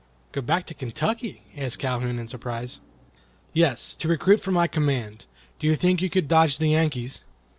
"Go 0.31 0.41
back 0.41 0.65
to 0.65 0.73
Kentucky?" 0.73 1.43
asked 1.55 1.77
Calhoun 1.77 2.17
in 2.17 2.27
surprise. 2.27 2.79
"Yes, 3.53 3.95
to 3.97 4.07
recruit 4.07 4.41
for 4.41 4.49
my 4.51 4.65
command. 4.65 5.27
Do 5.59 5.67
you 5.67 5.75
think 5.75 6.01
you 6.01 6.09
could 6.09 6.27
dodge 6.27 6.57
the 6.57 6.69
Yankees?" 6.69 7.23